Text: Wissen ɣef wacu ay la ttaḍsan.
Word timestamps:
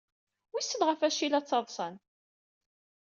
Wissen 0.53 0.81
ɣef 0.87 0.99
wacu 1.01 1.21
ay 1.23 1.29
la 1.29 1.39
ttaḍsan. 1.43 1.95